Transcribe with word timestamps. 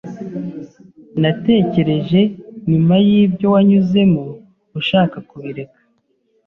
Natekereje 1.21 2.21
nyuma 2.69 2.95
yibyo 3.07 3.47
wanyuzemo, 3.53 4.23
ushaka 4.79 5.17
kubireka. 5.29 5.79